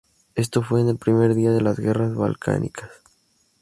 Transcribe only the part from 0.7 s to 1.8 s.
en el primer día de las